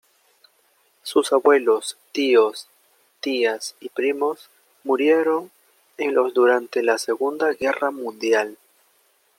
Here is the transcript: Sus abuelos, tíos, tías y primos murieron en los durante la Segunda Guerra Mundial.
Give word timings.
Sus 1.03 1.31
abuelos, 1.31 1.95
tíos, 2.11 2.67
tías 3.19 3.75
y 3.79 3.89
primos 3.89 4.49
murieron 4.83 5.51
en 5.99 6.15
los 6.15 6.33
durante 6.33 6.81
la 6.81 6.97
Segunda 6.97 7.53
Guerra 7.53 7.91
Mundial. 7.91 8.57